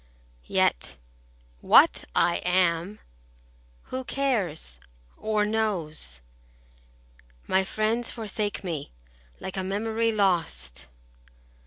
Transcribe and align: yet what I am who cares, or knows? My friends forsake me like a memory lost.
yet 0.47 0.95
what 1.59 2.05
I 2.15 2.37
am 2.37 2.97
who 3.93 4.03
cares, 4.03 4.79
or 5.15 5.45
knows? 5.45 6.21
My 7.45 7.63
friends 7.63 8.09
forsake 8.09 8.63
me 8.63 8.89
like 9.39 9.57
a 9.57 9.63
memory 9.63 10.11
lost. 10.11 10.87